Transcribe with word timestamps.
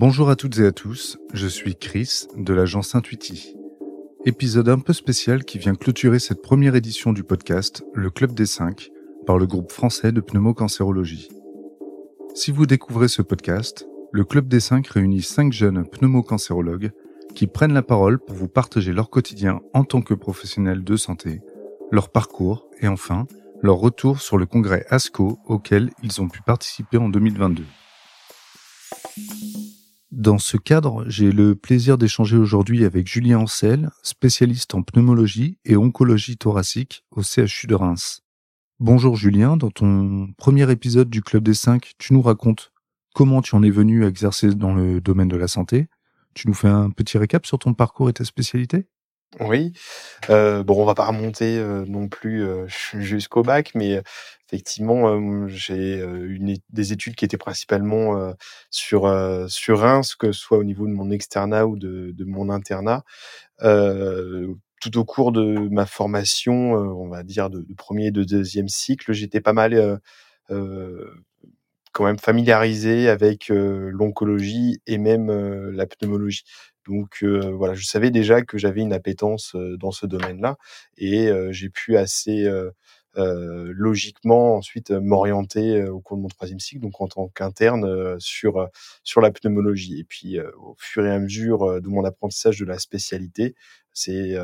Bonjour 0.00 0.30
à 0.30 0.36
toutes 0.36 0.60
et 0.60 0.64
à 0.64 0.70
tous, 0.70 1.18
je 1.34 1.48
suis 1.48 1.74
Chris 1.74 2.28
de 2.36 2.54
l'agence 2.54 2.94
Intuiti. 2.94 3.56
Épisode 4.24 4.68
un 4.68 4.78
peu 4.78 4.92
spécial 4.92 5.44
qui 5.44 5.58
vient 5.58 5.74
clôturer 5.74 6.20
cette 6.20 6.40
première 6.40 6.76
édition 6.76 7.12
du 7.12 7.24
podcast 7.24 7.82
Le 7.94 8.08
Club 8.08 8.32
des 8.32 8.46
5 8.46 8.90
par 9.26 9.38
le 9.38 9.46
groupe 9.48 9.72
français 9.72 10.12
de 10.12 10.20
pneumocancérologie. 10.20 11.30
Si 12.32 12.52
vous 12.52 12.64
découvrez 12.64 13.08
ce 13.08 13.22
podcast, 13.22 13.88
le 14.12 14.24
Club 14.24 14.46
des 14.46 14.60
5 14.60 14.86
réunit 14.86 15.20
5 15.20 15.52
jeunes 15.52 15.84
pneumocancérologues 15.84 16.92
qui 17.34 17.48
prennent 17.48 17.74
la 17.74 17.82
parole 17.82 18.20
pour 18.20 18.36
vous 18.36 18.46
partager 18.46 18.92
leur 18.92 19.10
quotidien 19.10 19.62
en 19.74 19.82
tant 19.82 20.02
que 20.02 20.14
professionnels 20.14 20.84
de 20.84 20.94
santé, 20.94 21.40
leur 21.90 22.12
parcours 22.12 22.68
et 22.80 22.86
enfin 22.86 23.26
leur 23.62 23.78
retour 23.78 24.20
sur 24.20 24.38
le 24.38 24.46
congrès 24.46 24.86
ASCO 24.90 25.40
auquel 25.44 25.90
ils 26.04 26.22
ont 26.22 26.28
pu 26.28 26.40
participer 26.42 26.98
en 26.98 27.08
2022. 27.08 27.64
Dans 30.18 30.38
ce 30.38 30.56
cadre, 30.56 31.04
j'ai 31.06 31.30
le 31.30 31.54
plaisir 31.54 31.96
d'échanger 31.96 32.36
aujourd'hui 32.36 32.84
avec 32.84 33.06
Julien 33.06 33.38
Ancel, 33.38 33.88
spécialiste 34.02 34.74
en 34.74 34.82
pneumologie 34.82 35.58
et 35.64 35.76
oncologie 35.76 36.36
thoracique 36.36 37.04
au 37.12 37.22
CHU 37.22 37.68
de 37.68 37.76
Reims. 37.76 38.22
Bonjour 38.80 39.14
Julien, 39.14 39.56
dans 39.56 39.70
ton 39.70 40.26
premier 40.36 40.68
épisode 40.72 41.08
du 41.08 41.22
Club 41.22 41.44
des 41.44 41.54
5, 41.54 41.92
tu 41.98 42.14
nous 42.14 42.20
racontes 42.20 42.72
comment 43.14 43.42
tu 43.42 43.54
en 43.54 43.62
es 43.62 43.70
venu 43.70 44.04
à 44.04 44.08
exercer 44.08 44.52
dans 44.56 44.74
le 44.74 45.00
domaine 45.00 45.28
de 45.28 45.36
la 45.36 45.46
santé. 45.46 45.86
Tu 46.34 46.48
nous 46.48 46.54
fais 46.54 46.66
un 46.66 46.90
petit 46.90 47.16
récap 47.16 47.46
sur 47.46 47.60
ton 47.60 47.72
parcours 47.72 48.10
et 48.10 48.12
ta 48.12 48.24
spécialité? 48.24 48.88
Oui, 49.40 49.72
heu, 50.30 50.62
bon, 50.64 50.82
on 50.82 50.86
va 50.86 50.94
pas 50.94 51.06
remonter, 51.06 51.58
heu, 51.58 51.84
non 51.88 52.08
plus, 52.08 52.42
heu, 52.44 52.66
jusqu'au 53.00 53.42
bac, 53.42 53.72
mais 53.74 54.02
effectivement, 54.48 55.14
hem, 55.14 55.48
j'ai, 55.48 56.00
une 56.00 56.56
des 56.70 56.92
études 56.92 57.16
qui 57.16 57.24
étaient 57.24 57.38
principalement, 57.38 58.34
sur, 58.70 59.10
sur 59.50 59.80
Reims, 59.80 60.14
que 60.16 60.32
ce 60.32 60.40
soit 60.40 60.58
au 60.58 60.64
niveau 60.64 60.86
de 60.86 60.92
mon 60.92 61.10
externat 61.10 61.66
ou 61.66 61.78
de 61.78 62.24
mon 62.26 62.50
internat. 62.50 63.04
Tout 64.80 64.96
au 64.98 65.04
cours 65.04 65.32
de 65.32 65.68
ma 65.70 65.86
formation, 65.86 66.72
on 66.74 67.08
va 67.08 67.24
dire 67.24 67.50
de 67.50 67.66
1 67.90 68.06
et 68.06 68.10
de 68.12 68.22
deuxième 68.24 68.68
cycle, 68.68 69.12
j'étais 69.12 69.40
pas 69.40 69.52
mal, 69.52 70.00
quand 71.92 72.04
même 72.04 72.18
familiarisé 72.18 73.08
avec, 73.08 73.48
l'oncologie 73.50 74.80
et 74.86 74.98
même, 74.98 75.30
la 75.70 75.86
pneumologie. 75.86 76.44
Donc 76.88 77.22
voilà, 77.22 77.74
je 77.74 77.84
savais 77.84 78.10
déjà 78.10 78.42
que 78.42 78.58
j'avais 78.58 78.80
une 78.80 78.92
appétence, 78.94 79.54
dans 79.78 79.90
ce 79.90 80.06
domaine-là 80.06 80.56
et 80.96 81.30
j'ai 81.50 81.68
pu 81.68 81.96
assez, 81.96 82.48
logiquement 83.16 84.56
ensuite, 84.56 84.90
m'orienter, 84.90 85.84
au 85.84 86.00
cours 86.00 86.16
de 86.16 86.22
mon 86.22 86.28
troisième 86.28 86.60
cycle, 86.60 86.80
donc 86.80 87.00
en 87.00 87.08
tant 87.08 87.28
qu'interne, 87.28 88.18
sur, 88.20 88.68
sur 89.02 89.20
la 89.20 89.30
pneumologie 89.30 90.00
et 90.00 90.04
puis, 90.04 90.38
au 90.40 90.74
fur 90.78 91.04
et 91.04 91.10
à 91.10 91.18
mesure, 91.18 91.80
de 91.80 91.88
mon 91.88 92.04
apprentissage 92.04 92.58
de 92.58 92.64
la 92.64 92.78
spécialité, 92.78 93.54
c'est, 93.92 94.36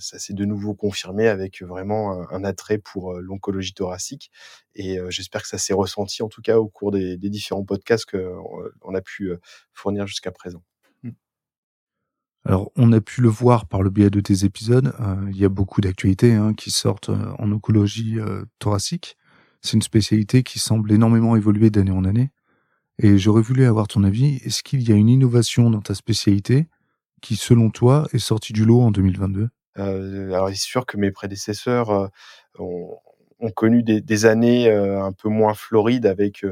ça 0.00 0.18
s'est 0.18 0.32
de 0.32 0.44
nouveau 0.44 0.74
confirmé 0.74 1.28
avec 1.28 1.62
vraiment 1.62 2.26
un 2.32 2.44
attrait 2.44 2.78
pour, 2.78 3.14
l'oncologie 3.14 3.74
thoracique 3.74 4.30
et 4.74 4.98
j'espère 5.10 5.42
que 5.42 5.48
ça 5.48 5.58
s'est 5.58 5.74
ressenti 5.74 6.22
en 6.22 6.28
tout 6.28 6.42
cas 6.42 6.58
au 6.58 6.68
cours 6.68 6.90
des 6.90 7.16
différents 7.18 7.64
podcasts 7.64 8.10
qu'on, 8.10 8.42
on 8.82 8.94
a 8.94 9.00
pu, 9.02 9.32
fournir 9.74 10.06
jusqu'à 10.06 10.32
présent. 10.32 10.62
Alors, 12.46 12.70
on 12.76 12.92
a 12.92 13.00
pu 13.00 13.22
le 13.22 13.28
voir 13.28 13.66
par 13.66 13.82
le 13.82 13.88
biais 13.88 14.10
de 14.10 14.20
tes 14.20 14.44
épisodes, 14.44 14.92
euh, 15.00 15.30
il 15.30 15.38
y 15.38 15.46
a 15.46 15.48
beaucoup 15.48 15.80
d'actualités 15.80 16.34
hein, 16.34 16.52
qui 16.52 16.70
sortent 16.70 17.08
euh, 17.08 17.32
en 17.38 17.50
oncologie 17.50 18.20
euh, 18.20 18.44
thoracique. 18.58 19.16
C'est 19.62 19.72
une 19.72 19.82
spécialité 19.82 20.42
qui 20.42 20.58
semble 20.58 20.92
énormément 20.92 21.36
évoluer 21.36 21.70
d'année 21.70 21.90
en 21.90 22.04
année. 22.04 22.30
Et 22.98 23.16
j'aurais 23.16 23.40
voulu 23.40 23.64
avoir 23.64 23.88
ton 23.88 24.04
avis. 24.04 24.42
Est-ce 24.44 24.62
qu'il 24.62 24.86
y 24.86 24.92
a 24.92 24.94
une 24.94 25.08
innovation 25.08 25.70
dans 25.70 25.80
ta 25.80 25.94
spécialité 25.94 26.68
qui, 27.22 27.36
selon 27.36 27.70
toi, 27.70 28.06
est 28.12 28.18
sortie 28.18 28.52
du 28.52 28.66
lot 28.66 28.82
en 28.82 28.90
2022 28.90 29.48
Alors, 29.76 30.50
il 30.50 30.52
est 30.52 30.62
sûr 30.62 30.84
que 30.84 30.98
mes 30.98 31.10
prédécesseurs 31.10 32.10
ont, 32.58 33.00
connu 33.56 33.82
des 33.82 34.26
années 34.26 34.70
un 34.70 35.12
peu 35.12 35.28
moins 35.28 35.54
florides 35.54 36.06
avec 36.06 36.44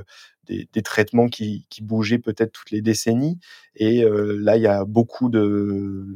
des, 0.47 0.69
des, 0.72 0.82
traitements 0.82 1.28
qui, 1.28 1.66
qui 1.70 1.82
bougeaient 1.82 2.19
peut-être 2.19 2.53
toutes 2.53 2.70
les 2.70 2.82
décennies. 2.82 3.38
Et 3.76 4.04
euh, 4.04 4.36
là, 4.41 4.56
il 4.56 4.62
y 4.62 4.66
a 4.66 4.84
beaucoup 4.84 5.28
de 5.28 6.06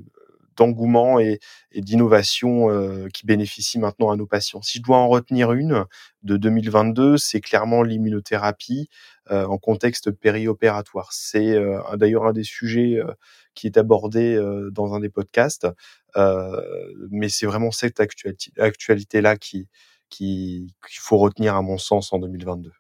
d'engouement 0.57 1.21
et, 1.21 1.39
et 1.73 1.81
d'innovation 1.81 2.71
euh, 2.71 3.09
qui 3.13 3.27
bénéficient 3.27 3.79
maintenant 3.79 4.11
à 4.11 4.17
nos 4.17 4.27
patients. 4.27 4.63
Si 4.63 4.79
je 4.79 4.83
dois 4.83 4.97
en 4.99 5.09
retenir 5.09 5.53
une 5.53 5.85
de 6.23 6.37
2022, 6.37 7.19
c'est 7.19 7.41
clairement 7.41 7.83
l'immunothérapie 7.83 8.89
euh, 9.31 9.45
en 9.47 9.59
contexte 9.59 10.11
périopératoire. 10.11 11.13
C'est 11.13 11.53
euh, 11.55 11.81
d'ailleurs 11.97 12.25
un 12.27 12.33
des 12.33 12.45
sujets 12.45 12.97
euh, 12.99 13.13
qui 13.55 13.67
est 13.67 13.77
abordé 13.77 14.35
euh, 14.35 14.71
dans 14.71 14.95
un 14.95 15.01
des 15.01 15.09
podcasts, 15.09 15.67
mais 17.11 17.29
c'est 17.29 17.47
vraiment 17.47 17.71
cette 17.71 18.01
actualité-là 18.01 19.37
qui 19.37 19.69
qu'il 20.09 20.71
faut 20.89 21.19
retenir 21.19 21.57
à 21.57 21.63
mon 21.63 21.79
sens 21.79 22.13
en 22.13 22.19
2022. 22.19 22.73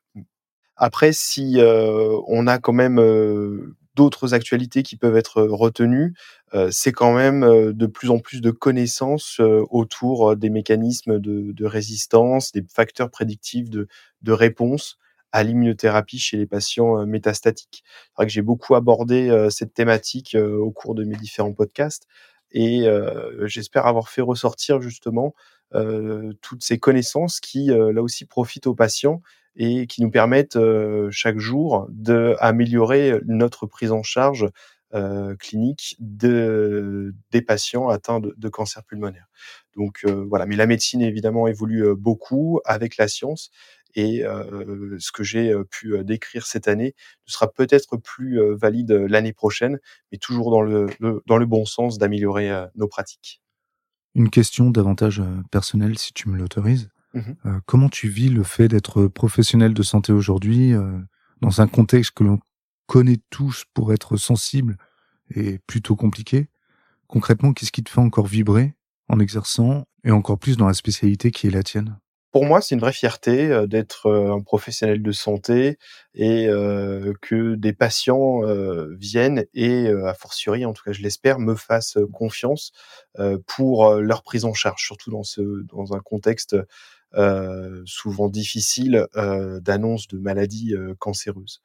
Après, 0.76 1.12
si 1.12 1.54
euh, 1.58 2.18
on 2.26 2.46
a 2.46 2.58
quand 2.58 2.72
même 2.72 2.98
euh, 2.98 3.74
d'autres 3.94 4.34
actualités 4.34 4.82
qui 4.82 4.96
peuvent 4.96 5.16
être 5.16 5.42
retenues, 5.42 6.14
euh, 6.54 6.68
c'est 6.70 6.92
quand 6.92 7.14
même 7.14 7.72
de 7.72 7.86
plus 7.86 8.10
en 8.10 8.18
plus 8.18 8.40
de 8.42 8.50
connaissances 8.50 9.40
autour 9.70 10.36
des 10.36 10.50
mécanismes 10.50 11.18
de, 11.18 11.52
de, 11.52 11.64
résistance, 11.64 12.52
des 12.52 12.62
facteurs 12.68 13.10
prédictifs 13.10 13.70
de, 13.70 13.88
de 14.22 14.32
réponse 14.32 14.98
à 15.32 15.42
l'immunothérapie 15.42 16.18
chez 16.18 16.36
les 16.36 16.46
patients 16.46 17.04
métastatiques. 17.06 17.82
C'est 17.84 18.16
vrai 18.16 18.26
que 18.26 18.32
j'ai 18.32 18.42
beaucoup 18.42 18.74
abordé 18.74 19.46
cette 19.50 19.74
thématique 19.74 20.36
au 20.36 20.70
cours 20.70 20.94
de 20.94 21.04
mes 21.04 21.16
différents 21.16 21.52
podcasts 21.52 22.06
et 22.58 22.88
j'espère 23.44 23.86
avoir 23.86 24.08
fait 24.08 24.22
ressortir 24.22 24.80
justement 24.80 25.34
toutes 26.40 26.64
ces 26.64 26.78
connaissances 26.78 27.38
qui, 27.38 27.66
là 27.66 28.02
aussi, 28.02 28.24
profitent 28.24 28.66
aux 28.66 28.74
patients 28.74 29.20
et 29.56 29.86
qui 29.86 30.02
nous 30.02 30.10
permettent 30.10 30.58
chaque 31.10 31.38
jour 31.38 31.86
d'améliorer 31.90 33.20
notre 33.26 33.66
prise 33.66 33.92
en 33.92 34.02
charge 34.02 34.48
clinique 35.38 35.96
de, 35.98 37.14
des 37.30 37.42
patients 37.42 37.90
atteints 37.90 38.20
de, 38.20 38.48
cancer 38.48 38.82
pulmonaire. 38.84 39.26
Donc 39.76 40.06
voilà, 40.06 40.46
mais 40.46 40.56
la 40.56 40.66
médecine 40.66 41.02
évidemment 41.02 41.48
évolue 41.48 41.94
beaucoup 41.94 42.60
avec 42.64 42.96
la 42.96 43.06
science 43.06 43.50
et 43.96 44.22
ce 44.98 45.10
que 45.10 45.24
j'ai 45.24 45.52
pu 45.70 46.04
décrire 46.04 46.46
cette 46.46 46.68
année 46.68 46.94
ne 47.26 47.32
sera 47.32 47.50
peut-être 47.50 47.96
plus 47.96 48.38
valide 48.54 48.92
l'année 48.92 49.32
prochaine, 49.32 49.80
mais 50.12 50.18
toujours 50.18 50.50
dans 50.52 50.62
le, 50.62 50.86
le, 51.00 51.22
dans 51.26 51.38
le 51.38 51.46
bon 51.46 51.64
sens 51.64 51.98
d'améliorer 51.98 52.66
nos 52.76 52.86
pratiques. 52.86 53.42
Une 54.14 54.30
question 54.30 54.70
davantage 54.70 55.22
personnelle, 55.50 55.98
si 55.98 56.12
tu 56.12 56.28
me 56.28 56.38
l'autorises. 56.38 56.88
Mmh 57.16 57.20
euh, 57.46 57.60
comment 57.64 57.88
tu 57.88 58.08
vis 58.08 58.28
le 58.28 58.42
fait 58.42 58.68
d'être 58.68 59.06
professionnel 59.06 59.72
de 59.72 59.82
santé 59.82 60.12
aujourd'hui 60.12 60.74
euh, 60.74 60.98
dans 61.40 61.62
un 61.62 61.66
contexte 61.66 62.12
que 62.12 62.24
l'on 62.24 62.38
connaît 62.86 63.18
tous 63.30 63.64
pour 63.72 63.92
être 63.92 64.16
sensible 64.16 64.76
et 65.34 65.58
plutôt 65.66 65.96
compliqué? 65.96 66.48
Concrètement, 67.06 67.52
qu'est-ce 67.52 67.72
qui 67.72 67.82
te 67.82 67.90
fait 67.90 68.00
encore 68.00 68.26
vibrer 68.26 68.74
en 69.08 69.18
exerçant 69.18 69.86
et 70.04 70.10
encore 70.10 70.38
plus 70.38 70.56
dans 70.56 70.66
la 70.66 70.74
spécialité 70.74 71.30
qui 71.30 71.46
est 71.46 71.50
la 71.50 71.62
tienne? 71.62 71.98
Pour 72.32 72.44
moi, 72.44 72.60
c'est 72.60 72.74
une 72.74 72.80
vraie 72.80 72.92
fierté 72.92 73.50
euh, 73.50 73.66
d'être 73.66 74.06
euh, 74.06 74.32
un 74.34 74.42
professionnel 74.42 75.02
de 75.02 75.12
santé 75.12 75.78
et 76.14 76.48
euh, 76.48 77.12
que 77.22 77.54
des 77.54 77.72
patients 77.72 78.42
euh, 78.44 78.94
viennent 78.98 79.46
et, 79.54 79.88
a 79.88 80.14
fortiori, 80.14 80.64
en 80.64 80.72
tout 80.72 80.82
cas 80.84 80.92
je 80.92 81.02
l'espère, 81.02 81.38
me 81.38 81.54
fassent 81.54 81.98
confiance 82.12 82.72
pour 83.46 83.94
leur 83.94 84.22
prise 84.22 84.44
en 84.44 84.52
charge, 84.54 84.82
surtout 84.84 85.10
dans, 85.10 85.22
ce, 85.22 85.40
dans 85.64 85.94
un 85.94 86.00
contexte 86.00 86.56
euh, 87.14 87.82
souvent 87.86 88.28
difficile 88.28 89.06
euh, 89.16 89.60
d'annonce 89.60 90.06
de 90.08 90.18
maladies 90.18 90.74
euh, 90.74 90.94
cancéreuses. 90.98 91.62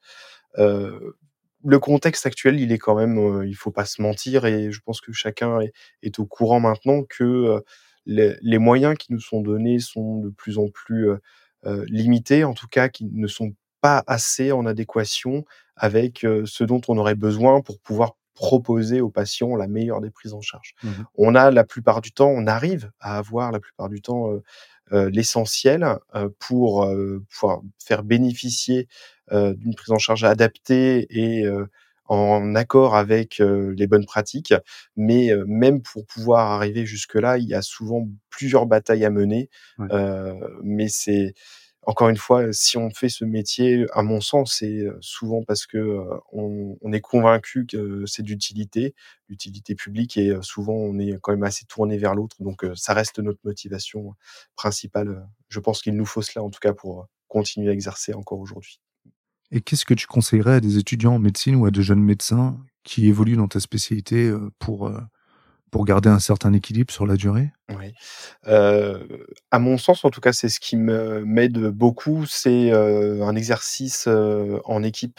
le 1.64 1.78
contexte 1.78 2.26
actuel, 2.26 2.58
il 2.58 2.72
est 2.72 2.78
quand 2.78 2.94
même, 2.96 3.44
il 3.46 3.54
faut 3.54 3.70
pas 3.70 3.84
se 3.84 4.02
mentir, 4.02 4.46
et 4.46 4.72
je 4.72 4.80
pense 4.80 5.00
que 5.00 5.12
chacun 5.12 5.60
est, 5.60 5.72
est 6.02 6.18
au 6.18 6.26
courant 6.26 6.58
maintenant 6.60 7.04
que 7.08 7.62
les, 8.06 8.36
les, 8.40 8.58
moyens 8.58 8.96
qui 8.98 9.12
nous 9.12 9.20
sont 9.20 9.40
donnés 9.40 9.78
sont 9.78 10.18
de 10.18 10.30
plus 10.30 10.58
en 10.58 10.68
plus 10.68 11.10
limités, 11.86 12.44
en 12.44 12.54
tout 12.54 12.66
cas 12.66 12.88
qui 12.88 13.04
ne 13.04 13.26
sont 13.26 13.54
pas 13.80 14.02
assez 14.06 14.50
en 14.52 14.66
adéquation 14.66 15.44
avec 15.76 16.20
ce 16.20 16.64
dont 16.64 16.80
on 16.88 16.98
aurait 16.98 17.14
besoin 17.14 17.60
pour 17.60 17.78
pouvoir 17.78 18.16
proposer 18.34 19.00
aux 19.00 19.10
patients 19.10 19.54
la 19.56 19.68
meilleure 19.68 20.00
des 20.00 20.10
prises 20.10 20.34
en 20.34 20.40
charge. 20.40 20.74
Mmh 20.82 20.88
on 21.14 21.34
a 21.34 21.50
la 21.50 21.64
plupart 21.64 22.00
du 22.00 22.12
temps, 22.12 22.30
on 22.30 22.46
arrive 22.46 22.90
à 22.98 23.18
avoir 23.18 23.52
la 23.52 23.60
plupart 23.60 23.88
du 23.88 24.00
temps 24.00 24.40
euh, 24.92 25.08
l'essentiel 25.10 25.86
euh, 26.14 26.28
pour 26.38 26.84
euh, 26.84 27.24
pouvoir 27.30 27.62
faire 27.78 28.02
bénéficier 28.02 28.88
d'une 29.30 29.74
prise 29.74 29.92
en 29.92 29.98
charge 29.98 30.24
adaptée 30.24 31.06
et 31.08 31.46
en 32.06 32.54
accord 32.54 32.96
avec 32.96 33.38
les 33.38 33.86
bonnes 33.86 34.06
pratiques. 34.06 34.54
Mais 34.96 35.30
même 35.46 35.82
pour 35.82 36.06
pouvoir 36.06 36.50
arriver 36.52 36.86
jusque-là, 36.86 37.38
il 37.38 37.48
y 37.48 37.54
a 37.54 37.62
souvent 37.62 38.08
plusieurs 38.30 38.66
batailles 38.66 39.04
à 39.04 39.10
mener. 39.10 39.48
Ouais. 39.78 39.88
mais 40.62 40.88
c'est 40.88 41.34
encore 41.84 42.08
une 42.08 42.16
fois, 42.16 42.52
si 42.52 42.78
on 42.78 42.90
fait 42.90 43.08
ce 43.08 43.24
métier, 43.24 43.86
à 43.92 44.02
mon 44.02 44.20
sens, 44.20 44.56
c'est 44.58 44.86
souvent 45.00 45.42
parce 45.42 45.66
que 45.66 46.04
on, 46.30 46.76
est 46.92 47.00
convaincu 47.00 47.66
que 47.66 48.04
c'est 48.06 48.22
d'utilité, 48.22 48.94
d'utilité 49.28 49.74
publique, 49.74 50.16
et 50.16 50.36
souvent 50.42 50.74
on 50.74 50.98
est 50.98 51.18
quand 51.20 51.32
même 51.32 51.42
assez 51.42 51.64
tourné 51.66 51.98
vers 51.98 52.14
l'autre. 52.14 52.36
Donc 52.40 52.64
ça 52.76 52.94
reste 52.94 53.18
notre 53.18 53.40
motivation 53.44 54.14
principale. 54.54 55.26
Je 55.48 55.58
pense 55.58 55.82
qu'il 55.82 55.96
nous 55.96 56.06
faut 56.06 56.22
cela, 56.22 56.44
en 56.44 56.50
tout 56.50 56.60
cas, 56.60 56.72
pour 56.72 57.08
continuer 57.28 57.70
à 57.70 57.72
exercer 57.72 58.14
encore 58.14 58.38
aujourd'hui. 58.38 58.80
Et 59.52 59.60
qu'est-ce 59.60 59.84
que 59.84 59.94
tu 59.94 60.06
conseillerais 60.06 60.54
à 60.54 60.60
des 60.60 60.78
étudiants 60.78 61.14
en 61.14 61.18
médecine 61.18 61.54
ou 61.54 61.66
à 61.66 61.70
de 61.70 61.80
jeunes 61.80 62.02
médecins 62.02 62.58
qui 62.82 63.06
évoluent 63.06 63.36
dans 63.36 63.48
ta 63.48 63.60
spécialité 63.60 64.32
pour 64.58 64.90
pour 65.72 65.86
garder 65.86 66.10
un 66.10 66.20
certain 66.20 66.52
équilibre 66.52 66.92
sur 66.92 67.06
la 67.06 67.16
durée? 67.16 67.50
Oui. 67.70 67.94
Euh, 68.46 68.98
à 69.50 69.58
mon 69.58 69.78
sens, 69.78 70.04
en 70.04 70.10
tout 70.10 70.20
cas, 70.20 70.32
c'est 70.32 70.50
ce 70.50 70.60
qui 70.60 70.76
m'aide 70.76 71.58
beaucoup, 71.68 72.26
c'est 72.26 72.70
euh, 72.70 73.24
un 73.24 73.34
exercice 73.34 74.04
euh, 74.06 74.60
en 74.66 74.82
équipe. 74.82 75.18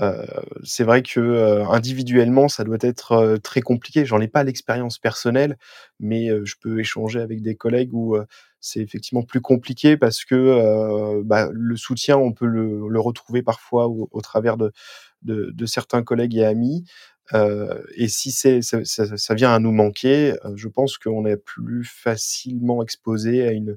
Euh, 0.00 0.26
c'est 0.64 0.84
vrai 0.84 1.02
que 1.02 1.20
euh, 1.20 1.66
individuellement, 1.68 2.48
ça 2.48 2.64
doit 2.64 2.78
être 2.80 3.12
euh, 3.12 3.36
très 3.38 3.60
compliqué. 3.60 4.04
J'en 4.04 4.20
ai 4.20 4.28
pas 4.28 4.44
l'expérience 4.44 4.98
personnelle, 4.98 5.56
mais 6.00 6.28
je 6.44 6.54
peux 6.60 6.80
échanger 6.80 7.20
avec 7.20 7.42
des 7.42 7.54
collègues 7.56 7.94
où 7.94 8.16
c'est 8.60 8.80
effectivement 8.80 9.22
plus 9.22 9.40
compliqué 9.40 9.96
parce 9.96 10.24
que 10.24 11.22
bah, 11.22 11.48
le 11.52 11.76
soutien, 11.76 12.16
on 12.16 12.32
peut 12.32 12.46
le, 12.46 13.00
retrouver 13.00 13.42
parfois 13.42 13.88
au, 13.88 14.20
travers 14.22 14.56
de, 14.56 15.66
certains 15.66 16.02
collègues 16.02 16.36
et 16.36 16.44
amis. 16.44 16.84
Et 17.32 18.08
si 18.08 18.32
ça, 18.32 19.34
vient 19.34 19.54
à 19.54 19.58
nous 19.58 19.72
manquer, 19.72 20.34
je 20.56 20.68
pense 20.68 20.98
qu'on 20.98 21.26
est 21.26 21.36
plus 21.36 21.84
facilement 21.84 22.82
exposé 22.82 23.46
à 23.46 23.52
une, 23.52 23.76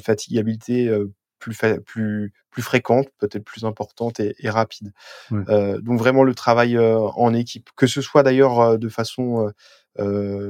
fatigabilité 0.00 0.90
plus, 1.38 1.58
plus, 1.84 2.32
plus 2.50 2.62
fréquente, 2.62 3.08
peut-être 3.18 3.44
plus 3.44 3.64
importante 3.64 4.20
et, 4.20 4.34
et 4.38 4.50
rapide. 4.50 4.92
Ouais. 5.30 5.42
Euh, 5.48 5.80
donc 5.80 5.98
vraiment 5.98 6.24
le 6.24 6.34
travail 6.34 6.78
en 6.78 7.34
équipe, 7.34 7.70
que 7.76 7.86
ce 7.86 8.00
soit 8.00 8.22
d'ailleurs 8.22 8.78
de 8.78 8.88
façon 8.88 9.52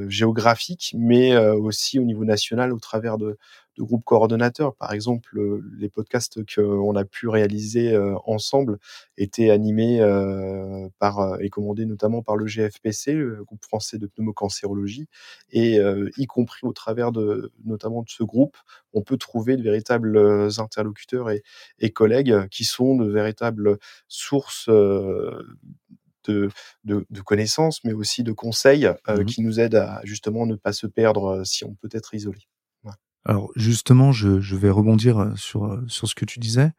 géographique, 0.09 0.95
mais 0.99 1.37
aussi 1.37 1.99
au 1.99 2.05
niveau 2.05 2.25
national 2.25 2.73
au 2.73 2.79
travers 2.79 3.17
de, 3.17 3.39
de 3.79 3.83
groupes 3.83 4.05
coordonnateurs. 4.05 4.75
Par 4.75 4.93
exemple, 4.93 5.39
les 5.79 5.89
podcasts 5.89 6.41
qu'on 6.55 6.95
a 6.97 7.05
pu 7.05 7.29
réaliser 7.29 7.97
ensemble 8.27 8.79
étaient 9.17 9.51
animés 9.51 10.01
par 10.99 11.41
et 11.41 11.49
commandés 11.49 11.87
notamment 11.87 12.23
par 12.23 12.37
le 12.37 12.47
GFPC, 12.47 13.15
le 13.15 13.45
groupe 13.45 13.65
français 13.65 13.99
de 13.99 14.07
pneumocancérologie, 14.07 15.07
et 15.51 15.79
y 16.17 16.27
compris 16.27 16.61
au 16.63 16.73
travers 16.73 17.13
de 17.13 17.53
notamment 17.65 18.03
de 18.03 18.11
ce 18.11 18.23
groupe, 18.23 18.57
on 18.93 19.03
peut 19.03 19.17
trouver 19.17 19.57
de 19.57 19.63
véritables 19.63 20.19
interlocuteurs 20.59 21.31
et, 21.31 21.43
et 21.79 21.91
collègues 21.91 22.49
qui 22.49 22.65
sont 22.65 22.97
de 22.97 23.09
véritables 23.11 23.79
sources 24.09 24.69
de, 26.29 26.51
de, 26.85 27.07
de, 27.11 27.21
connaissances, 27.21 27.83
mais 27.85 27.93
aussi 27.93 28.23
de 28.23 28.33
conseils 28.33 28.87
euh, 28.87 28.95
mmh 29.09 29.25
qui 29.25 29.43
nous 29.43 29.61
aident 29.61 29.77
à 29.77 30.01
justement 30.05 30.47
ne 30.47 30.55
pas 30.55 30.73
se 30.73 30.87
perdre 30.87 31.43
si 31.45 31.65
on 31.65 31.75
peut 31.75 31.89
être 31.93 32.15
isolé. 32.15 32.41
Alors 33.25 33.51
justement, 33.57 34.13
je, 34.13 34.41
je, 34.41 34.57
vais 34.57 34.71
rebondir 34.71 35.33
sur, 35.37 35.83
sur 35.89 36.09
ce 36.09 36.15
que 36.15 36.25
tu 36.25 36.39
disais. 36.39 36.71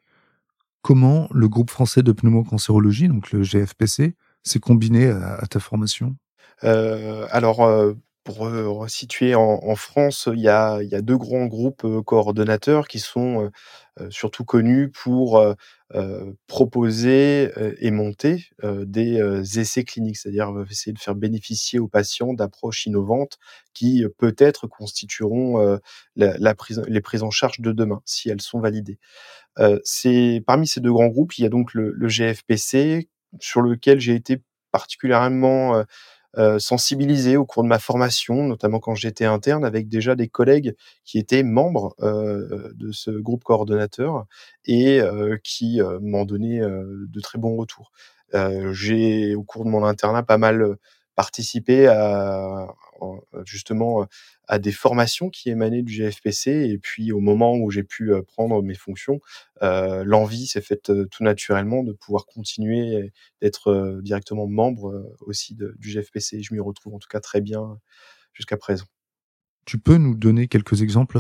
Comment 0.81 1.27
le 1.31 1.47
groupe 1.47 1.69
français 1.69 2.03
de 2.03 2.11
pneumocancérologie, 2.11 3.07
donc 3.07 3.31
le 3.31 3.43
GFPC, 3.43 4.15
s'est 4.43 4.59
combiné 4.59 5.09
à, 5.09 5.45
ta 5.49 5.59
formation? 5.59 6.15
Euh, 6.63 7.27
Alors, 7.31 7.63
euh, 7.63 7.93
pour 8.23 8.39
resituer 8.39 9.35
en, 9.35 9.75
France, 9.75 10.29
il 10.31 10.41
y 10.41 10.47
a 10.47 11.01
deux 11.01 11.17
grands 11.17 11.47
groupes 11.47 11.85
coordonnateurs 12.05 12.87
qui 12.87 12.99
sont 12.99 13.49
surtout 14.09 14.45
connus 14.45 14.91
pour 14.91 15.43
proposer 16.47 17.51
et 17.80 17.91
monter 17.91 18.50
des 18.63 19.59
essais 19.59 19.83
cliniques, 19.83 20.18
c'est-à-dire 20.18 20.51
essayer 20.69 20.94
de 20.94 21.00
faire 21.00 21.15
bénéficier 21.15 21.80
aux 21.80 21.88
patients 21.88 22.33
d'approches 22.33 22.86
innovantes 22.86 23.38
qui 23.74 24.06
peut-être 24.18 24.68
constitueront 24.68 25.80
la, 26.15 26.38
la 26.38 26.56
prise, 26.56 26.81
les 26.88 27.01
prises 27.01 27.24
en 27.24 27.31
charge 27.31 27.59
de 27.59 27.71
demain 27.71 28.01
si 28.06 28.30
elles 28.30 28.41
sont 28.41 28.59
validées. 28.59 29.00
c'est 29.83 30.44
parmi 30.45 30.68
ces 30.68 30.81
deux 30.81 30.94
grands 30.94 31.07
groupes, 31.07 31.38
il 31.38 31.44
y 31.44 31.45
a 31.45 31.50
donc 31.50 31.74
le, 31.74 31.91
le 31.91 32.07
GFPC 32.07 33.09
sur 33.39 33.62
lequel 33.62 34.00
j'ai 34.00 34.15
été 34.15 34.41
particulièrement 34.71 35.83
euh, 36.37 36.59
sensibilisé 36.59 37.37
au 37.37 37.45
cours 37.45 37.63
de 37.63 37.67
ma 37.67 37.79
formation, 37.79 38.43
notamment 38.43 38.79
quand 38.79 38.93
j'étais 38.95 39.25
interne, 39.25 39.65
avec 39.65 39.87
déjà 39.89 40.15
des 40.15 40.27
collègues 40.27 40.75
qui 41.03 41.17
étaient 41.17 41.43
membres 41.43 41.95
euh, 42.01 42.71
de 42.75 42.91
ce 42.91 43.09
groupe 43.11 43.43
coordonnateur 43.43 44.25
et 44.65 45.01
euh, 45.01 45.37
qui 45.43 45.81
euh, 45.81 45.99
m'ont 46.01 46.25
donné 46.25 46.59
de 46.59 47.19
très 47.21 47.39
bons 47.39 47.55
retours. 47.55 47.91
J'ai, 48.71 49.33
au 49.33 49.43
cours 49.43 49.65
de 49.65 49.69
mon 49.69 49.83
internat, 49.83 50.21
pas 50.21 50.37
mal 50.37 50.75
participé 51.15 51.87
à 51.87 52.67
justement 53.46 54.07
à 54.48 54.60
des 54.60 54.72
formations 54.72 55.30
qui 55.30 55.50
émanaient 55.50 55.84
du 55.84 55.94
GFPC 55.94 56.51
et 56.69 56.78
puis 56.78 57.12
au 57.12 57.19
moment 57.19 57.56
où 57.56 57.69
j'ai 57.72 57.84
pu 57.84 58.12
prendre 58.28 58.62
mes 58.62 58.75
fonctions, 58.75 59.19
euh, 59.62 60.04
l'envie 60.04 60.48
s'est 60.48 60.62
faite 60.62 60.92
tout 61.12 61.24
naturellement 61.24 61.84
de 61.84 61.94
pouvoir 61.94 62.25
continuer 62.25 63.12
d'être 63.42 64.00
directement 64.01 64.48
membre 64.48 65.16
aussi 65.22 65.56
du 65.56 65.90
GFPC. 65.90 66.42
Je 66.42 66.54
m'y 66.54 66.60
retrouve 66.60 66.96
en 66.96 67.00
tout 67.00 67.10
cas 67.10 67.19
très 67.19 67.42
bien 67.42 67.80
jusqu'à 68.34 68.57
présent. 68.57 68.86
Tu 69.66 69.78
peux 69.78 69.98
nous 69.98 70.16
donner 70.16 70.48
quelques 70.48 70.81
exemples 70.81 71.19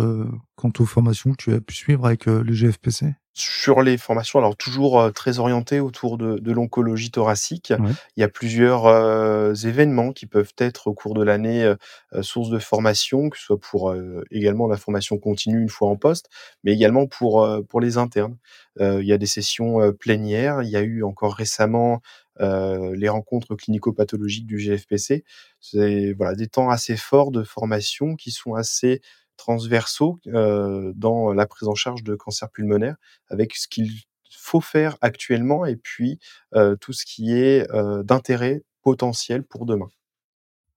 quant 0.55 0.71
aux 0.79 0.85
formations 0.85 1.31
que 1.31 1.43
tu 1.43 1.53
as 1.53 1.61
pu 1.61 1.75
suivre 1.75 2.05
avec 2.05 2.25
le 2.25 2.51
GFPC 2.51 3.13
sur 3.39 3.81
les 3.81 3.97
formations, 3.97 4.39
alors 4.39 4.55
toujours 4.55 5.11
très 5.13 5.39
orientées 5.39 5.79
autour 5.79 6.17
de, 6.17 6.37
de 6.37 6.51
l'oncologie 6.51 7.11
thoracique. 7.11 7.73
Il 8.17 8.21
y 8.21 8.23
a 8.23 8.29
plusieurs 8.29 8.85
euh, 8.85 9.53
événements 9.53 10.13
qui 10.13 10.25
peuvent 10.25 10.53
être 10.57 10.87
au 10.87 10.93
cours 10.93 11.13
de 11.13 11.23
l'année 11.23 11.63
euh, 11.63 12.21
source 12.21 12.49
de 12.49 12.59
formation, 12.59 13.29
que 13.29 13.37
ce 13.37 13.45
soit 13.45 13.59
pour 13.59 13.91
euh, 13.91 14.23
également 14.31 14.67
la 14.67 14.77
formation 14.77 15.17
continue 15.17 15.61
une 15.61 15.69
fois 15.69 15.89
en 15.89 15.95
poste, 15.95 16.29
mais 16.63 16.73
également 16.73 17.07
pour 17.07 17.47
pour 17.69 17.81
les 17.81 17.97
internes. 17.97 18.37
il 18.79 19.05
y 19.05 19.13
a 19.13 19.17
des 19.17 19.25
sessions 19.25 19.93
plénières. 19.93 20.61
Il 20.63 20.69
y 20.69 20.75
a 20.75 20.81
eu 20.81 21.03
encore 21.03 21.33
récemment 21.35 22.01
les 22.39 23.09
rencontres 23.09 23.55
clinico-pathologiques 23.55 24.45
du 24.45 24.59
GFPC. 24.59 25.23
C'est 25.59 26.13
voilà 26.13 26.35
des 26.35 26.47
temps 26.47 26.69
assez 26.69 26.95
forts 26.95 27.31
de 27.31 27.43
formation 27.43 28.15
qui 28.15 28.31
sont 28.31 28.53
assez 28.53 29.01
transversaux 29.39 30.19
euh, 30.27 30.91
dans 30.95 31.33
la 31.33 31.47
prise 31.47 31.67
en 31.67 31.75
charge 31.75 32.03
de 32.03 32.15
cancer 32.15 32.51
pulmonaire, 32.51 32.97
avec 33.29 33.55
ce 33.55 33.67
qu'il 33.67 33.89
faut 34.37 34.61
faire 34.61 34.97
actuellement 35.01 35.65
et 35.65 35.77
puis 35.77 36.19
euh, 36.53 36.75
tout 36.75 36.93
ce 36.93 37.05
qui 37.05 37.31
est 37.31 37.69
euh, 37.71 38.03
d'intérêt 38.03 38.63
potentiel 38.83 39.43
pour 39.43 39.65
demain. 39.65 39.87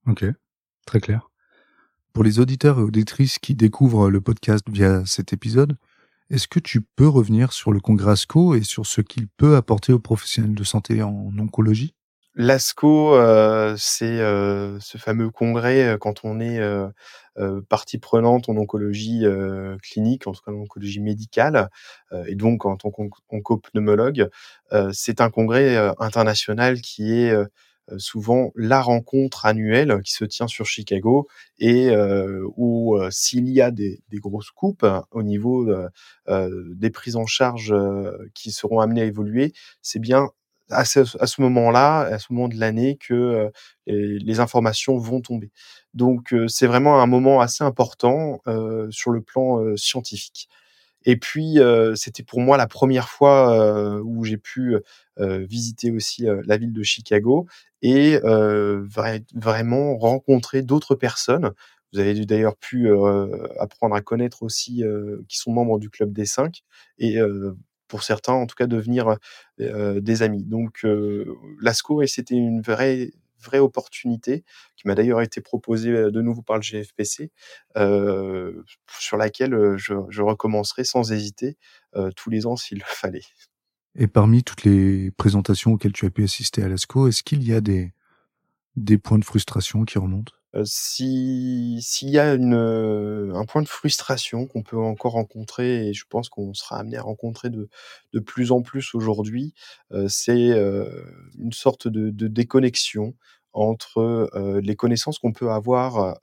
Ok, 0.06 0.24
très 0.86 1.00
clair. 1.00 1.28
Pour 2.12 2.24
les 2.24 2.38
auditeurs 2.38 2.78
et 2.78 2.82
auditrices 2.82 3.38
qui 3.38 3.54
découvrent 3.54 4.10
le 4.10 4.20
podcast 4.20 4.64
via 4.68 5.04
cet 5.06 5.32
épisode, 5.32 5.76
est-ce 6.30 6.48
que 6.48 6.60
tu 6.60 6.80
peux 6.80 7.08
revenir 7.08 7.52
sur 7.52 7.72
le 7.72 7.80
congrès 7.80 8.12
ASCO 8.12 8.54
et 8.54 8.62
sur 8.62 8.86
ce 8.86 9.00
qu'il 9.00 9.28
peut 9.28 9.56
apporter 9.56 9.92
aux 9.92 9.98
professionnels 9.98 10.54
de 10.54 10.64
santé 10.64 11.02
en 11.02 11.32
oncologie? 11.38 11.94
L'ASCO, 12.34 13.14
euh, 13.14 13.74
c'est 13.78 14.06
euh, 14.20 14.80
ce 14.80 14.96
fameux 14.96 15.28
congrès 15.30 15.84
euh, 15.86 15.98
quand 15.98 16.24
on 16.24 16.40
est 16.40 16.58
euh, 16.60 16.88
partie 17.68 17.98
prenante 17.98 18.48
en 18.48 18.56
oncologie 18.56 19.24
clinique, 19.82 20.26
en 20.26 20.32
tout 20.32 20.40
cas 20.44 20.52
en 20.52 20.56
oncologie 20.62 21.00
médicale, 21.00 21.68
et 22.26 22.34
donc 22.34 22.66
en 22.66 22.76
tant 22.76 22.90
qu'oncopneumologue. 22.90 24.28
c'est 24.92 25.20
un 25.22 25.30
congrès 25.30 25.76
international 25.98 26.82
qui 26.82 27.10
est 27.14 27.34
souvent 27.96 28.52
la 28.54 28.82
rencontre 28.82 29.46
annuelle 29.46 30.02
qui 30.04 30.12
se 30.12 30.26
tient 30.26 30.46
sur 30.46 30.66
Chicago 30.66 31.26
et 31.58 31.90
où 32.58 32.98
s'il 33.10 33.48
y 33.48 33.62
a 33.62 33.70
des, 33.70 34.02
des 34.10 34.18
grosses 34.18 34.50
coupes 34.50 34.84
au 35.10 35.22
niveau 35.22 35.66
des 36.28 36.90
prises 36.90 37.16
en 37.16 37.24
charge 37.26 37.74
qui 38.34 38.52
seront 38.52 38.80
amenées 38.80 39.02
à 39.02 39.06
évoluer, 39.06 39.54
c'est 39.80 40.00
bien 40.00 40.28
à 40.70 40.84
ce, 40.84 41.40
moment-là, 41.40 42.00
à 42.00 42.18
ce 42.18 42.32
moment 42.32 42.48
de 42.48 42.56
l'année, 42.56 42.96
que 42.96 43.50
les, 43.86 44.40
informations 44.40 44.96
vont 44.96 45.20
tomber. 45.20 45.50
Donc 45.94 46.34
c'est 46.48 46.66
vraiment 46.66 47.00
un 47.00 47.06
moment 47.06 47.40
assez 47.40 47.64
important 47.64 48.40
sur 48.90 49.10
le 49.10 49.20
plan 49.20 49.76
scientifique. 49.76 50.48
Et 51.04 51.16
puis 51.16 51.58
c'était 51.94 52.22
pour 52.22 52.40
moi 52.40 52.56
la 52.56 52.66
première 52.66 53.08
fois 53.08 54.00
où 54.02 54.24
j'ai 54.24 54.38
pu 54.38 54.76
visiter 55.18 55.90
aussi 55.90 56.26
la 56.44 56.56
ville 56.56 56.72
de 56.72 56.82
Chicago 56.82 57.46
et 57.82 58.18
vra 58.18 59.12
vraiment 59.34 59.96
rencontrer 59.96 60.62
d'autres 60.62 60.94
personnes. 60.94 61.52
Vous 61.92 61.98
avez 61.98 62.24
d'ailleurs 62.24 62.56
pu 62.56 62.90
apprendre 63.58 63.94
à 63.94 64.00
connaître 64.00 64.42
aussi 64.42 64.82
qui 65.28 65.38
sont 65.38 65.52
membres 65.52 65.78
du 65.78 65.90
club 65.90 66.12
des 66.12 66.26
cinq 66.26 66.62
et 66.98 67.18
pour 67.92 68.04
certains, 68.04 68.32
en 68.32 68.46
tout 68.46 68.54
cas, 68.56 68.66
devenir 68.66 69.18
des 69.58 70.22
amis. 70.22 70.44
Donc, 70.44 70.86
l'ASCO, 71.60 72.00
et 72.00 72.06
c'était 72.06 72.34
une 72.34 72.62
vraie, 72.62 73.10
vraie 73.38 73.58
opportunité 73.58 74.44
qui 74.76 74.88
m'a 74.88 74.94
d'ailleurs 74.94 75.20
été 75.20 75.42
proposée 75.42 75.92
de 75.92 76.22
nouveau 76.22 76.40
par 76.40 76.56
le 76.56 76.62
GFPC, 76.62 77.30
sur 77.76 79.16
laquelle 79.18 79.76
je, 79.76 79.92
je, 80.08 80.22
recommencerai 80.22 80.84
sans 80.84 81.12
hésiter 81.12 81.58
tous 82.16 82.30
les 82.30 82.46
ans 82.46 82.56
s'il 82.56 82.78
le 82.78 82.84
fallait. 82.86 83.26
Et 83.94 84.06
parmi 84.06 84.42
toutes 84.42 84.64
les 84.64 85.10
présentations 85.10 85.72
auxquelles 85.72 85.92
tu 85.92 86.06
as 86.06 86.10
pu 86.10 86.24
assister 86.24 86.62
à 86.62 86.70
l'ASCO, 86.70 87.08
est-ce 87.08 87.22
qu'il 87.22 87.46
y 87.46 87.52
a 87.52 87.60
des, 87.60 87.92
des 88.74 88.96
points 88.96 89.18
de 89.18 89.24
frustration 89.26 89.84
qui 89.84 89.98
remontent? 89.98 90.32
Si 90.64 91.78
s'il 91.82 92.10
y 92.10 92.18
a 92.18 92.34
une, 92.34 93.32
un 93.34 93.44
point 93.44 93.62
de 93.62 93.68
frustration 93.68 94.46
qu'on 94.46 94.62
peut 94.62 94.78
encore 94.78 95.12
rencontrer 95.12 95.88
et 95.88 95.94
je 95.94 96.04
pense 96.08 96.28
qu'on 96.28 96.54
sera 96.54 96.78
amené 96.78 96.96
à 96.96 97.02
rencontrer 97.02 97.50
de 97.50 97.68
de 98.12 98.20
plus 98.20 98.52
en 98.52 98.62
plus 98.62 98.94
aujourd'hui, 98.94 99.54
c'est, 100.08 100.50
une 101.38 101.52
sorte 101.52 101.88
de 101.88 102.10
de 102.10 102.26
déconnexion 102.28 103.14
entre, 103.54 104.30
les 104.62 104.76
connaissances 104.76 105.18
qu'on 105.18 105.32
peut 105.32 105.50
avoir, 105.50 106.18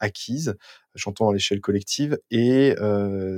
acquises, 0.00 0.56
j'entends 0.94 1.30
à 1.30 1.32
l'échelle 1.32 1.60
collective 1.60 2.18
et 2.30 2.74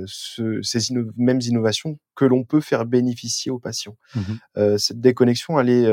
ce 0.07 0.61
ces 0.61 0.93
mêmes 1.15 1.41
innovations 1.41 1.99
que 2.15 2.25
l'on 2.25 2.43
peut 2.43 2.61
faire 2.61 2.85
bénéficier 2.85 3.51
aux 3.51 3.59
patients. 3.59 3.97
Mmh 4.15 4.77
cette 4.77 4.99
déconnexion, 4.99 5.59
elle 5.59 5.69
est, 5.69 5.85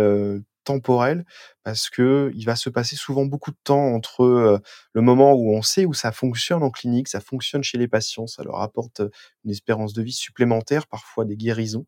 temporel 0.67 1.25
parce 1.65 1.89
que 1.91 2.31
il 2.35 2.45
va 2.45 2.57
se 2.57 2.69
passer 2.71 2.97
souvent 2.97 3.25
beaucoup 3.25 3.51
de 3.53 3.57
temps 3.65 3.95
entre 3.95 4.61
le 4.93 5.03
moment 5.03 5.33
où 5.35 5.55
on 5.55 5.63
sait 5.63 5.87
où 5.87 5.95
ça 5.95 6.13
fonctionne 6.13 6.63
en 6.63 6.71
clinique, 6.71 7.09
ça 7.09 7.21
fonctionne 7.21 7.63
chez 7.63 7.79
les 7.79 7.89
patients, 7.89 8.27
ça 8.27 8.43
leur 8.45 8.61
apporte 8.61 9.01
une 9.45 9.51
espérance 9.53 9.95
de 9.95 10.03
vie 10.03 10.13
supplémentaire, 10.13 10.87
parfois 10.87 11.25
des 11.25 11.37
guérisons, 11.37 11.87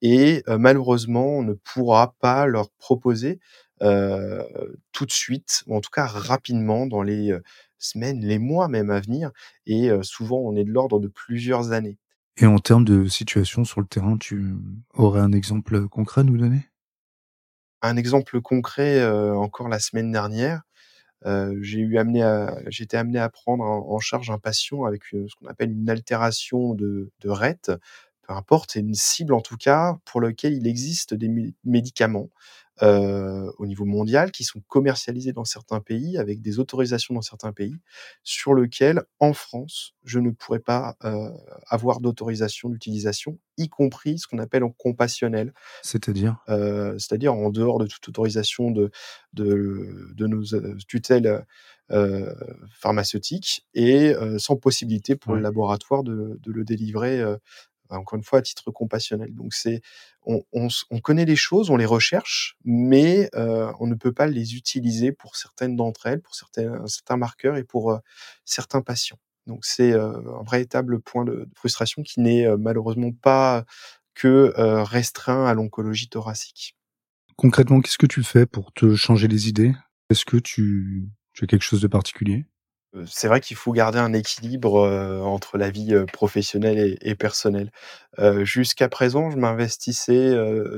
et 0.00 0.42
malheureusement 0.48 1.26
on 1.38 1.42
ne 1.42 1.54
pourra 1.54 2.14
pas 2.20 2.46
leur 2.46 2.70
proposer 2.78 3.40
tout 3.80 5.06
de 5.06 5.12
suite, 5.12 5.62
ou 5.66 5.76
en 5.76 5.80
tout 5.80 5.90
cas 5.90 6.06
rapidement 6.06 6.86
dans 6.86 7.02
les 7.02 7.36
semaines, 7.78 8.20
les 8.24 8.38
mois 8.38 8.68
même 8.68 8.90
à 8.90 9.00
venir, 9.00 9.30
et 9.66 9.90
souvent 10.02 10.38
on 10.38 10.56
est 10.56 10.64
de 10.64 10.70
l'ordre 10.70 11.00
de 11.00 11.08
plusieurs 11.08 11.72
années. 11.72 11.98
Et 12.36 12.46
en 12.46 12.58
termes 12.58 12.84
de 12.86 13.06
situation 13.06 13.64
sur 13.64 13.80
le 13.80 13.86
terrain, 13.86 14.16
tu 14.16 14.54
aurais 14.94 15.20
un 15.20 15.32
exemple 15.32 15.88
concret 15.88 16.22
à 16.22 16.24
nous 16.24 16.38
donner? 16.38 16.69
Un 17.82 17.96
exemple 17.96 18.40
concret, 18.40 19.04
encore 19.06 19.68
la 19.68 19.80
semaine 19.80 20.12
dernière, 20.12 20.62
j'ai 21.60 21.82
été 22.80 22.96
amené 22.96 23.18
à 23.18 23.28
prendre 23.30 23.64
en 23.64 23.98
charge 24.00 24.30
un 24.30 24.38
patient 24.38 24.84
avec, 24.84 25.04
ce 25.06 25.34
qu'on 25.40 25.46
appelle 25.48 25.72
une 25.72 25.90
altération 25.90 26.74
de 26.74 27.10
de 27.20 27.30
RET. 27.30 27.60
Peu 28.22 28.34
importe, 28.34 28.72
c'est 28.72 28.80
une 28.80 28.94
cible 28.94 29.34
en 29.34 29.40
tout 29.42 29.56
cas 29.56 29.98
pour 30.04 30.20
lequel 30.20 30.54
il 30.54 30.66
existe 30.68 31.14
des 31.14 31.30
médicaments 31.64 32.30
euh, 32.82 33.50
au 33.58 33.66
niveau 33.66 33.84
mondial 33.84 34.30
qui 34.30 34.44
sont 34.44 34.60
commercialisés 34.68 35.32
dans 35.32 35.44
certains 35.44 35.80
pays 35.80 36.16
avec 36.16 36.40
des 36.40 36.58
autorisations 36.58 37.14
dans 37.14 37.22
certains 37.22 37.52
pays 37.52 37.76
sur 38.24 38.54
lequel 38.54 39.02
en 39.18 39.32
France 39.34 39.94
je 40.04 40.18
ne 40.18 40.30
pourrais 40.30 40.60
pas 40.60 40.96
euh, 41.04 41.30
avoir 41.68 42.00
d'autorisation 42.00 42.70
d'utilisation 42.70 43.38
y 43.58 43.68
compris 43.68 44.18
ce 44.18 44.26
qu'on 44.26 44.38
appelle 44.38 44.64
en 44.64 44.70
compassionnel. 44.70 45.52
C'est-à-dire? 45.82 46.38
Euh, 46.48 46.96
c'est-à-dire 46.98 47.34
en 47.34 47.50
dehors 47.50 47.78
de 47.78 47.86
toute 47.86 48.08
autorisation 48.08 48.70
de 48.70 48.90
de, 49.34 50.12
de 50.14 50.26
nos 50.26 50.42
tutelles 50.88 51.44
pharmaceutiques 52.70 53.66
et 53.74 54.14
sans 54.38 54.54
possibilité 54.56 55.16
pour 55.16 55.34
le 55.34 55.40
laboratoire 55.40 56.04
de, 56.04 56.38
de 56.40 56.52
le 56.52 56.62
délivrer 56.62 57.20
encore 57.96 58.16
une 58.16 58.24
fois 58.24 58.40
à 58.40 58.42
titre 58.42 58.70
compassionnel. 58.70 59.34
Donc 59.34 59.54
c'est 59.54 59.80
on, 60.24 60.42
on, 60.52 60.68
on, 60.90 61.00
connaît 61.00 61.24
les 61.24 61.36
choses, 61.36 61.70
on 61.70 61.76
les 61.76 61.86
recherche, 61.86 62.56
mais 62.64 63.30
euh, 63.34 63.72
on 63.80 63.86
ne 63.86 63.94
peut 63.94 64.12
pas 64.12 64.26
les 64.26 64.54
utiliser 64.54 65.12
pour 65.12 65.36
certaines 65.36 65.76
d'entre 65.76 66.06
elles, 66.06 66.20
pour 66.20 66.34
certains, 66.34 67.16
marqueurs 67.16 67.56
et 67.56 67.64
pour 67.64 67.92
euh, 67.92 67.98
certains 68.44 68.82
patients. 68.82 69.18
Donc 69.46 69.64
c'est 69.64 69.92
euh, 69.92 70.12
un 70.38 70.44
véritable 70.50 71.00
point 71.00 71.24
de, 71.24 71.48
frustration 71.54 72.02
qui 72.02 72.20
n'est 72.20 72.46
euh, 72.46 72.56
malheureusement 72.56 73.12
pas 73.12 73.64
que 74.14 74.52
restreint 74.82 75.46
à 75.46 75.54
l'oncologie 75.54 76.08
thoracique. 76.08 76.76
Concrètement, 77.36 77.80
qu'est-ce 77.80 77.96
que 77.96 78.06
tu 78.06 78.22
fais 78.22 78.44
pour 78.44 78.70
te 78.72 78.94
changer 78.94 79.28
les 79.28 79.48
idées? 79.48 79.72
Est-ce 80.10 80.26
que 80.26 80.36
tu, 80.36 81.08
tu 81.32 81.44
as 81.44 81.46
quelque 81.46 81.62
chose 81.62 81.80
de 81.80 81.86
particulier? 81.86 82.44
C'est 83.06 83.28
vrai 83.28 83.40
qu'il 83.40 83.56
faut 83.56 83.72
garder 83.72 83.98
un 83.98 84.12
équilibre, 84.12 84.80
entre 85.24 85.58
la 85.58 85.70
vie, 85.70 85.94
professionnelle 86.12 86.98
et 87.00 87.14
personnelle. 87.14 87.70
jusqu'à 88.42 88.88
présent, 88.88 89.30
je 89.30 89.36
m'investissais, 89.36 90.30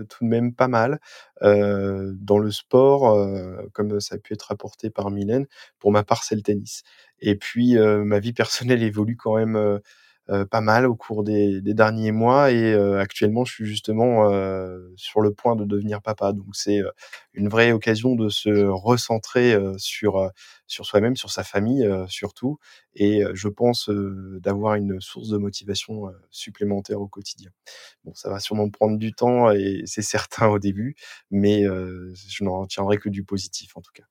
tout 0.08 0.24
de 0.24 0.28
même 0.28 0.54
pas 0.54 0.68
mal, 0.68 1.00
dans 1.40 2.38
le 2.38 2.50
sport, 2.50 3.16
comme 3.72 4.00
ça 4.00 4.16
a 4.16 4.18
pu 4.18 4.34
être 4.34 4.42
rapporté 4.42 4.90
par 4.90 5.10
Mylène. 5.10 5.46
Pour 5.78 5.90
ma 5.92 6.04
part, 6.04 6.22
c'est 6.24 6.34
le 6.36 6.42
tennis 6.42 6.82
et 7.22 7.36
puis, 7.36 7.76
ma 7.78 8.18
vie 8.18 8.32
personnelle 8.34 8.82
évolue 8.82 9.16
quand 9.16 9.36
même, 9.36 9.56
euh, 9.56 9.78
pas 10.50 10.60
mal 10.60 10.86
au 10.86 10.94
cours 10.94 11.24
des, 11.24 11.60
des 11.60 11.74
derniers 11.74 12.12
mois 12.12 12.50
et 12.52 12.72
euh, 12.72 12.98
actuellement 13.00 13.44
je 13.44 13.52
suis 13.52 13.66
justement 13.66 14.30
euh, 14.30 14.78
sur 14.96 15.20
le 15.20 15.32
point 15.32 15.56
de 15.56 15.64
devenir 15.64 16.00
papa. 16.02 16.32
Donc 16.32 16.46
c'est 16.54 16.80
une 17.34 17.48
vraie 17.48 17.72
occasion 17.72 18.14
de 18.14 18.28
se 18.28 18.48
recentrer 18.66 19.56
sur 19.78 20.30
sur 20.66 20.86
soi-même, 20.86 21.16
sur 21.16 21.30
sa 21.30 21.44
famille 21.44 21.88
surtout, 22.08 22.58
et 22.94 23.22
je 23.34 23.48
pense 23.48 23.90
d'avoir 24.40 24.74
une 24.76 25.00
source 25.00 25.28
de 25.28 25.38
motivation 25.38 26.04
supplémentaire 26.30 27.00
au 27.00 27.08
quotidien. 27.08 27.50
Bon, 28.04 28.14
ça 28.14 28.30
va 28.30 28.40
sûrement 28.40 28.68
prendre 28.70 28.98
du 28.98 29.12
temps 29.12 29.50
et 29.50 29.82
c'est 29.86 30.02
certain 30.02 30.48
au 30.48 30.58
début, 30.58 30.96
mais 31.30 31.64
je 31.64 32.44
n'en 32.44 32.60
retiendrai 32.62 32.98
que 32.98 33.08
du 33.08 33.24
positif 33.24 33.76
en 33.76 33.80
tout 33.82 33.92
cas. 33.94 34.04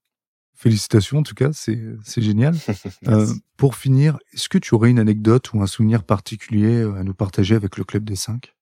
Félicitations 0.62 1.18
en 1.18 1.24
tout 1.24 1.34
cas, 1.34 1.50
c'est 1.54 2.22
génial. 2.22 2.54
euh, 3.08 3.26
pour 3.58 3.76
finir, 3.76 4.20
est-ce 4.32 4.48
que 4.48 4.60
tu 4.60 4.76
aurais 4.76 4.92
une 4.92 5.00
anecdote 5.00 5.52
ou 5.54 5.62
un 5.64 5.66
souvenir 5.66 6.04
particulier 6.04 6.84
euh, 6.84 6.94
à 6.94 7.04
nous 7.04 7.16
partager 7.16 7.56
avec 7.56 7.78
le 7.78 7.84
Club 7.84 8.04
des 8.04 8.16
Cinq? 8.16 8.54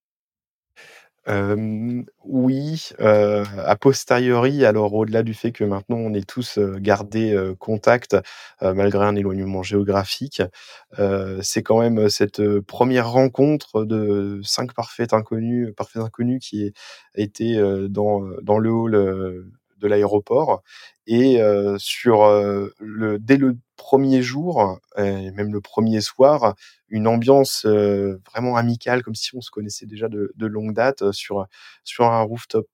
Euh, 1.28 2.02
oui, 2.24 2.92
euh, 3.02 3.44
a 3.58 3.76
posteriori, 3.76 4.64
alors 4.64 4.94
au-delà 4.94 5.24
du 5.24 5.34
fait 5.34 5.52
que 5.52 5.66
maintenant 5.66 5.98
on 5.98 6.14
est 6.14 6.26
tous 6.26 6.58
gardés 6.58 7.38
contact 7.60 8.16
malgré 8.62 9.06
un 9.06 9.18
éloignement 9.18 9.62
géographique, 9.62 10.42
c'est 11.42 11.64
quand 11.64 11.82
même 11.82 12.10
cette 12.10 12.42
première 12.62 13.12
rencontre 13.12 13.84
de 13.84 14.40
cinq 14.42 14.74
parfaits 14.74 15.14
inconnus, 15.14 15.74
parfaits 15.76 16.02
inconnus 16.02 16.40
qui 16.42 16.74
a 17.18 17.22
été 17.22 17.62
dans 17.90 18.22
dans 18.42 18.58
le 18.58 18.72
hall 18.72 19.52
de 19.80 19.88
l'aéroport. 19.88 20.64
Et 21.08 21.42
euh, 21.42 21.78
sur 21.80 22.24
euh, 22.24 22.70
le, 22.80 23.18
dès 23.20 23.38
le 23.38 23.58
premier 23.78 24.22
jour, 24.22 24.80
et 24.98 25.32
même 25.32 25.52
le 25.52 25.62
premier 25.62 26.02
soir, 26.02 26.56
une 26.90 27.08
ambiance 27.08 27.66
euh, 27.66 28.22
vraiment 28.30 28.58
amicale, 28.58 29.04
comme 29.04 29.16
si 29.16 29.36
on 29.36 29.42
se 29.42 29.52
connaissait 29.52 29.86
déjà 29.86 30.08
de, 30.10 30.32
de 30.36 30.46
longue 30.46 30.74
date 30.74 31.12
sur, 31.12 31.48
sur 31.84 32.06
un 32.06 32.22
rooftop. 32.22 32.68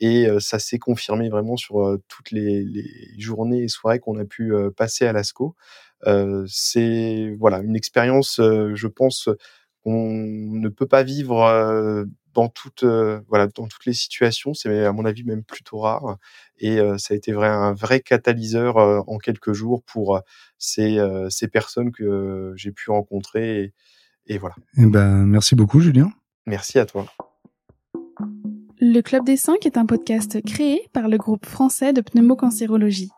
Et 0.00 0.28
ça 0.38 0.60
s'est 0.60 0.78
confirmé 0.78 1.28
vraiment 1.28 1.56
sur 1.56 1.98
toutes 2.06 2.30
les, 2.30 2.62
les, 2.62 3.18
journées 3.18 3.64
et 3.64 3.68
soirées 3.68 3.98
qu'on 3.98 4.16
a 4.20 4.24
pu 4.24 4.52
passer 4.76 5.06
à 5.06 5.12
Lascaux. 5.12 5.56
c'est 6.46 7.34
voilà 7.40 7.58
une 7.58 7.74
expérience, 7.74 8.36
je 8.38 8.86
pense, 8.86 9.28
qu'on 9.82 10.12
ne 10.12 10.68
peut 10.68 10.86
pas 10.86 11.02
vivre 11.02 12.06
dans 12.38 12.48
toutes 12.48 12.84
euh, 12.84 13.20
voilà 13.28 13.48
dans 13.48 13.66
toutes 13.66 13.84
les 13.84 13.92
situations. 13.92 14.54
C'est 14.54 14.84
à 14.84 14.92
mon 14.92 15.04
avis 15.04 15.24
même 15.24 15.42
plutôt 15.42 15.78
rare 15.78 16.18
et 16.58 16.78
euh, 16.78 16.96
ça 16.96 17.14
a 17.14 17.16
été 17.16 17.32
vrai, 17.32 17.48
un 17.48 17.72
vrai 17.72 17.98
catalyseur 17.98 18.76
euh, 18.76 19.00
en 19.08 19.18
quelques 19.18 19.52
jours 19.52 19.82
pour 19.82 20.20
ces 20.56 20.98
ces 21.30 21.48
personnes 21.48 21.90
que 21.90 22.52
j'ai 22.56 22.70
pu 22.70 22.90
rencontrer 22.90 23.62
et, 23.62 23.74
et 24.26 24.38
voilà. 24.38 24.54
Eh 24.76 24.86
ben 24.86 25.26
merci 25.26 25.56
beaucoup 25.56 25.80
Julien. 25.80 26.12
Merci 26.46 26.78
à 26.78 26.86
toi. 26.86 27.06
Le 28.80 29.00
Club 29.00 29.24
des 29.24 29.36
5 29.36 29.66
est 29.66 29.76
un 29.76 29.86
podcast 29.86 30.40
créé 30.46 30.88
par 30.92 31.08
le 31.08 31.16
groupe 31.16 31.44
français 31.44 31.92
de 31.92 32.00
pneumocancérologie. 32.00 33.10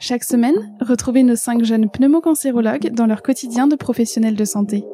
Chaque 0.00 0.24
semaine, 0.24 0.76
retrouvez 0.80 1.22
nos 1.22 1.36
cinq 1.36 1.64
jeunes 1.64 1.88
pneumocancérologues 1.88 2.90
dans 2.90 3.06
leur 3.06 3.22
quotidien 3.22 3.68
de 3.68 3.76
professionnels 3.76 4.34
de 4.34 4.44
santé. 4.44 4.84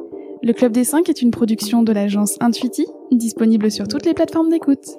Le 0.43 0.53
Club 0.53 0.73
des 0.73 0.85
5 0.85 1.09
est 1.09 1.23
une 1.23 1.31
production 1.31 1.83
de 1.83 1.93
l'agence 1.93 2.37
Intuiti, 2.41 2.87
disponible 3.19 3.71
sur 3.71 3.89
toutes 3.89 4.07
les 4.07 4.15
plateformes 4.15 4.51
d'écoute. 4.51 4.97